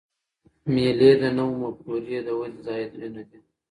[0.73, 3.39] مېلې د نوو مفکورې د ودي ځایونه دي.